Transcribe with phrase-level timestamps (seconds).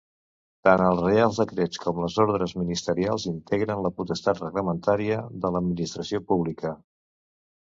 [0.67, 6.75] Tant els reials decrets com les ordres ministerials integren la potestat reglamentària de l'administració pública.